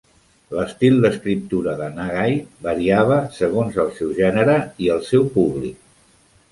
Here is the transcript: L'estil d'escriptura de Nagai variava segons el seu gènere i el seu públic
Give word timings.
L'estil 0.59 0.95
d'escriptura 1.03 1.75
de 1.81 1.89
Nagai 1.99 2.33
variava 2.69 3.21
segons 3.39 3.81
el 3.85 3.93
seu 4.01 4.19
gènere 4.23 4.59
i 4.87 4.95
el 4.97 5.09
seu 5.13 5.31
públic 5.39 5.83